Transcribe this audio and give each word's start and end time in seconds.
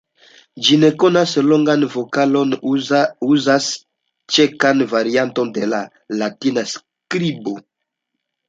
Ĝi 0.67 0.75
ne 0.83 0.87
konas 1.01 1.33
longajn 1.49 1.85
vokalojn, 1.95 2.55
uzas 3.35 3.69
ĉeĥan 4.37 4.81
varianton 4.95 5.53
de 5.59 5.71
la 5.75 5.83
latina 6.23 6.67
skribo. 6.77 7.59